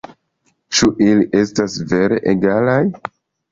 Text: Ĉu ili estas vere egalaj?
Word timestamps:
Ĉu 0.77 0.89
ili 1.09 1.27
estas 1.41 1.77
vere 1.93 2.19
egalaj? 2.35 2.83